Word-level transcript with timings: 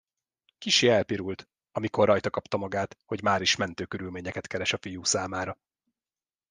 Kissé 0.57 0.87
elpirult, 0.89 1.49
amikor 1.71 2.07
rajtakapta 2.07 2.57
magát, 2.57 2.97
hogy 3.05 3.21
máris 3.23 3.55
mentő 3.55 3.85
körülményeket 3.85 4.47
keres 4.47 4.73
a 4.73 4.77
fiú 4.77 5.03
számára. 5.03 5.57